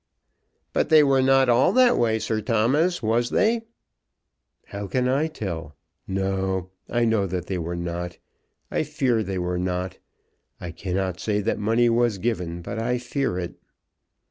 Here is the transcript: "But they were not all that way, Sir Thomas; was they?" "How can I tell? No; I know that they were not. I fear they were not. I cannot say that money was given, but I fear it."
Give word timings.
"But 0.73 0.89
they 0.89 1.03
were 1.03 1.21
not 1.21 1.47
all 1.47 1.71
that 1.73 1.95
way, 1.95 2.17
Sir 2.17 2.41
Thomas; 2.41 3.03
was 3.03 3.29
they?" 3.29 3.65
"How 4.65 4.87
can 4.87 5.07
I 5.07 5.27
tell? 5.27 5.75
No; 6.07 6.71
I 6.89 7.05
know 7.05 7.27
that 7.27 7.45
they 7.45 7.59
were 7.59 7.75
not. 7.75 8.17
I 8.71 8.81
fear 8.81 9.21
they 9.21 9.37
were 9.37 9.59
not. 9.59 9.99
I 10.59 10.71
cannot 10.71 11.19
say 11.19 11.39
that 11.41 11.59
money 11.59 11.87
was 11.87 12.17
given, 12.17 12.63
but 12.63 12.79
I 12.79 12.97
fear 12.97 13.37
it." 13.37 13.59